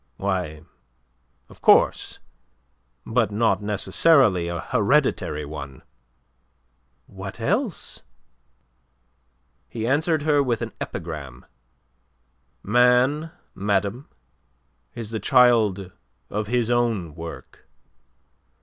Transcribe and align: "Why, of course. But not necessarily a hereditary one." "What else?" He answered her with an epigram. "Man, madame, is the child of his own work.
"Why, 0.17 0.63
of 1.47 1.61
course. 1.61 2.17
But 3.05 3.29
not 3.29 3.61
necessarily 3.61 4.47
a 4.47 4.59
hereditary 4.59 5.45
one." 5.45 5.83
"What 7.05 7.39
else?" 7.39 8.01
He 9.69 9.85
answered 9.85 10.23
her 10.23 10.41
with 10.41 10.63
an 10.63 10.71
epigram. 10.81 11.45
"Man, 12.63 13.29
madame, 13.53 14.09
is 14.95 15.11
the 15.11 15.19
child 15.19 15.91
of 16.31 16.47
his 16.47 16.71
own 16.71 17.13
work. 17.13 17.67